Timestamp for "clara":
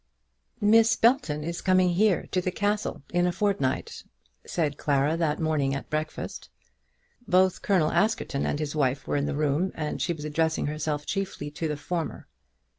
4.79-5.15